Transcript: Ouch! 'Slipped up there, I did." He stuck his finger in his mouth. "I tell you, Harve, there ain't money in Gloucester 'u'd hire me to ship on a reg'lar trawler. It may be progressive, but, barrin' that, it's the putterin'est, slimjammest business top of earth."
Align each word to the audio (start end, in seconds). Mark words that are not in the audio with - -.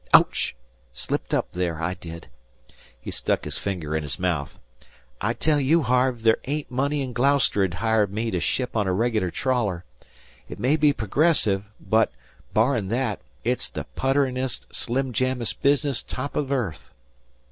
Ouch! 0.15 0.55
'Slipped 0.93 1.31
up 1.31 1.51
there, 1.51 1.79
I 1.79 1.93
did." 1.93 2.27
He 2.99 3.11
stuck 3.11 3.43
his 3.43 3.59
finger 3.59 3.95
in 3.95 4.01
his 4.01 4.17
mouth. 4.17 4.57
"I 5.21 5.33
tell 5.33 5.59
you, 5.59 5.83
Harve, 5.83 6.23
there 6.23 6.39
ain't 6.45 6.71
money 6.71 7.03
in 7.03 7.13
Gloucester 7.13 7.61
'u'd 7.63 7.75
hire 7.75 8.07
me 8.07 8.31
to 8.31 8.39
ship 8.39 8.75
on 8.75 8.87
a 8.87 8.93
reg'lar 8.93 9.29
trawler. 9.29 9.85
It 10.49 10.57
may 10.59 10.75
be 10.75 10.91
progressive, 10.91 11.65
but, 11.79 12.11
barrin' 12.51 12.87
that, 12.87 13.21
it's 13.43 13.69
the 13.69 13.83
putterin'est, 13.95 14.65
slimjammest 14.73 15.61
business 15.61 16.01
top 16.01 16.35
of 16.35 16.51
earth." 16.51 16.89